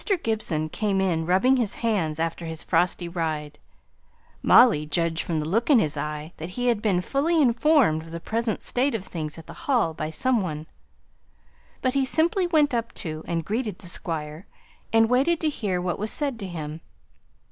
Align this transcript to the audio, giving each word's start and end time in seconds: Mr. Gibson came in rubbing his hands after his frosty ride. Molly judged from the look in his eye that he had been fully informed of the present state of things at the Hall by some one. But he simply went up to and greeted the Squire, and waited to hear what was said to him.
Mr. 0.03 0.23
Gibson 0.23 0.67
came 0.67 0.99
in 0.99 1.27
rubbing 1.27 1.57
his 1.57 1.75
hands 1.75 2.17
after 2.19 2.47
his 2.47 2.63
frosty 2.63 3.07
ride. 3.07 3.59
Molly 4.41 4.87
judged 4.87 5.21
from 5.21 5.39
the 5.39 5.47
look 5.47 5.69
in 5.69 5.77
his 5.77 5.95
eye 5.95 6.33
that 6.37 6.49
he 6.49 6.69
had 6.69 6.81
been 6.81 7.01
fully 7.01 7.39
informed 7.39 8.01
of 8.01 8.09
the 8.09 8.19
present 8.19 8.63
state 8.63 8.95
of 8.95 9.05
things 9.05 9.37
at 9.37 9.45
the 9.45 9.53
Hall 9.69 9.93
by 9.93 10.09
some 10.09 10.41
one. 10.41 10.65
But 11.83 11.93
he 11.93 12.03
simply 12.03 12.47
went 12.47 12.73
up 12.73 12.95
to 12.95 13.23
and 13.27 13.45
greeted 13.45 13.77
the 13.77 13.87
Squire, 13.87 14.47
and 14.91 15.07
waited 15.07 15.39
to 15.41 15.49
hear 15.49 15.79
what 15.79 15.99
was 15.99 16.09
said 16.09 16.39
to 16.39 16.47
him. 16.47 16.81